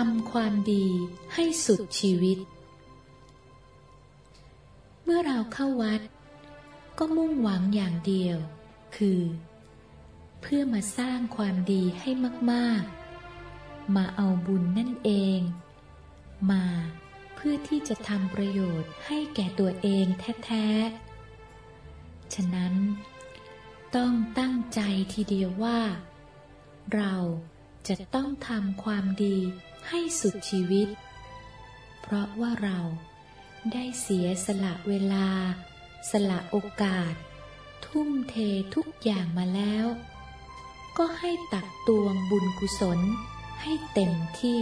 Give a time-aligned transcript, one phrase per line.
[0.00, 0.86] ทำความดี
[1.34, 2.38] ให้สุดชีวิต
[5.04, 6.00] เมื่อเราเข้าวัด
[6.98, 8.38] ก็มุ่งหวังอย่างเดียว
[8.96, 9.20] คือ
[10.40, 12.10] เพื่อมาสร้างความดีให้
[12.52, 15.40] มากๆ มาเอาบุญนั่นเอง
[16.50, 16.64] มา
[17.34, 20.06] เพื่อที่จะทำประโยชน์ให้แก่ตัวเอง
[20.44, 22.74] แท้ๆ ฉะนั้น
[23.96, 24.80] ต้องตั้งใจ
[25.12, 25.80] ทีเดียวว่า
[26.96, 27.14] เรา
[27.88, 29.36] จะต้องทำความดี
[29.88, 30.88] ให้สุดชีวิต
[32.02, 32.78] เพราะว่าเรา
[33.72, 35.28] ได้เสียสละเวลา
[36.10, 37.12] สละโอกาส
[37.86, 38.34] ทุ่มเท
[38.74, 39.86] ทุกอย่างมาแล้ว
[40.98, 43.00] ก็ให้ตักตวงบุญกุศล
[43.62, 44.60] ให้เต็มที่